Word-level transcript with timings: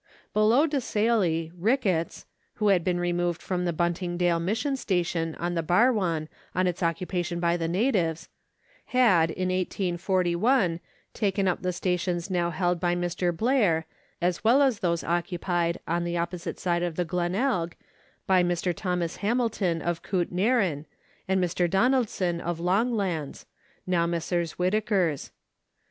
Below 0.33 0.65
Desailly, 0.65 1.51
Ricketts 1.55 2.25
(who 2.55 2.69
had 2.69 2.83
been 2.83 2.99
removed 2.99 3.39
from 3.39 3.65
the 3.65 3.71
Buntingdale 3.71 4.39
Mission 4.41 4.75
Station 4.75 5.35
on 5.35 5.53
the 5.53 5.61
Barwon 5.61 6.27
on 6.55 6.65
its 6.65 6.81
occupation 6.81 7.39
by 7.39 7.55
the 7.55 7.67
natives) 7.67 8.27
had 8.85 9.29
in 9.29 9.49
1841 9.49 10.79
taken 11.13 11.47
up 11.47 11.61
the 11.61 11.71
stations 11.71 12.31
now 12.31 12.49
held 12.49 12.79
by 12.79 12.95
Mr. 12.95 13.31
Blair, 13.37 13.85
as 14.23 14.43
well 14.43 14.63
as 14.63 14.79
those 14.79 15.03
occupied, 15.03 15.79
on 15.87 16.03
the 16.03 16.17
opposite 16.17 16.57
side 16.57 16.81
of 16.81 16.95
the 16.95 17.05
Glenelg, 17.05 17.75
by 18.25 18.41
Mr. 18.43 18.75
Thomas 18.75 19.17
Hamilton 19.17 19.83
of 19.83 20.01
Koot 20.01 20.33
Narin, 20.33 20.85
and 21.27 21.39
Mr. 21.39 21.69
Donaldson 21.69 22.41
of 22.41 22.57
Longlands, 22.59 23.45
now 23.85 24.07
Messrs. 24.07 24.53
Whittaker's. 24.53 25.29